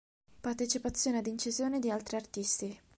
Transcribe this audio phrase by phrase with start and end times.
[0.41, 2.79] Partecipazioni ad incisioni di altri artisti.